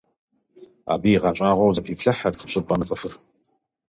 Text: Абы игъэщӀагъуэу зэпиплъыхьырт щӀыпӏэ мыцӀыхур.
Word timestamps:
Абы 0.93 1.07
игъэщӀагъуэу 1.13 1.75
зэпиплъыхьырт 1.75 2.39
щӀыпӏэ 2.51 2.75
мыцӀыхур. 2.77 3.13